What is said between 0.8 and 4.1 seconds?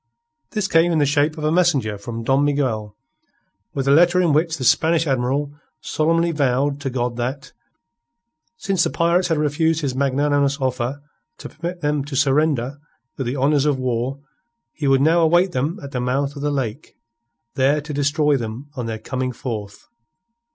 in the shape of a messenger from Don Miguel with a